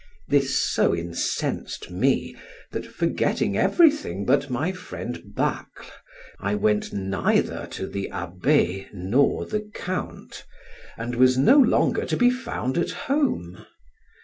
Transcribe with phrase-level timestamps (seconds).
[0.27, 2.35] This so incensed me,
[2.71, 5.91] that forgetting everything but my friend Bacle,
[6.39, 10.43] I went neither to the abbe nor the count,
[10.97, 13.63] and was no longer to be found at home.